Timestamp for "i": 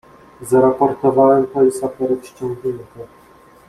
1.63-1.71